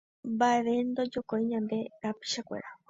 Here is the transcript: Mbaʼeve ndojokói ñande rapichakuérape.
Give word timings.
Mbaʼeve 0.33 0.73
ndojokói 0.89 1.47
ñande 1.51 1.77
rapichakuérape. 2.03 2.77